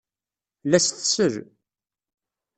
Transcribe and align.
La 0.69 0.77
as-tsell. 0.79 1.35